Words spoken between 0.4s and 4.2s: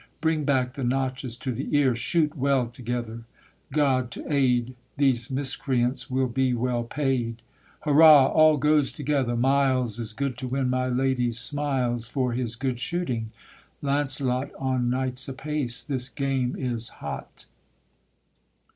back the notches to the ear, Shoot well together! God